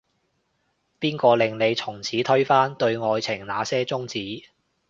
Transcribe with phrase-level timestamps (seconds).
[0.99, 4.45] 邊個令你從此推翻，對愛情那些宗旨